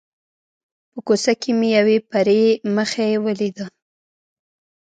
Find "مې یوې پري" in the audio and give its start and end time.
1.59-2.43